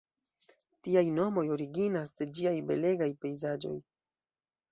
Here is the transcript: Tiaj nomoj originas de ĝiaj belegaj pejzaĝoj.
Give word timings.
Tiaj 0.85 1.03
nomoj 1.17 1.43
originas 1.55 2.13
de 2.21 2.27
ĝiaj 2.39 2.55
belegaj 2.71 3.09
pejzaĝoj. 3.27 3.75